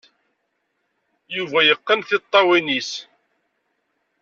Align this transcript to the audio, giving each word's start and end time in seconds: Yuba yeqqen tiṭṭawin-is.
Yuba 1.35 1.59
yeqqen 1.63 1.99
tiṭṭawin-is. 2.09 2.91